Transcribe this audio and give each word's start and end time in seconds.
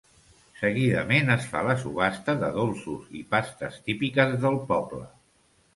Seguidament 0.61 1.29
es 1.33 1.45
fa 1.51 1.61
la 1.67 1.75
subhasta 1.83 2.35
de 2.45 2.49
dolços 2.57 3.15
i 3.21 3.25
pastes 3.35 3.79
típiques 3.91 4.37
del 4.47 4.61
poble. 4.75 5.07